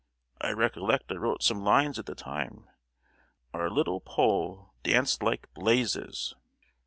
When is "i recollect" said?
0.41-1.11